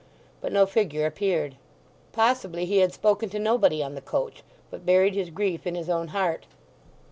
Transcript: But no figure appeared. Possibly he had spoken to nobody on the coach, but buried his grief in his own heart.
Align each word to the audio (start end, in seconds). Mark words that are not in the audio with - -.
But 0.41 0.51
no 0.51 0.65
figure 0.65 1.05
appeared. 1.05 1.57
Possibly 2.11 2.65
he 2.65 2.79
had 2.79 2.91
spoken 2.91 3.29
to 3.29 3.37
nobody 3.37 3.83
on 3.83 3.93
the 3.93 4.01
coach, 4.01 4.41
but 4.71 4.83
buried 4.83 5.13
his 5.13 5.29
grief 5.29 5.67
in 5.67 5.75
his 5.75 5.91
own 5.91 6.07
heart. 6.07 6.47